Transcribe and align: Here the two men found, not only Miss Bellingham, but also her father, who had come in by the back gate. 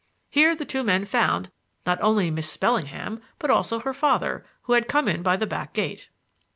Here 0.31 0.55
the 0.55 0.65
two 0.65 0.81
men 0.83 1.05
found, 1.05 1.51
not 1.85 1.99
only 2.01 2.31
Miss 2.31 2.57
Bellingham, 2.57 3.21
but 3.37 3.51
also 3.51 3.81
her 3.81 3.93
father, 3.93 4.43
who 4.63 4.73
had 4.73 4.87
come 4.87 5.07
in 5.07 5.21
by 5.21 5.37
the 5.37 5.45
back 5.45 5.73
gate. 5.73 6.09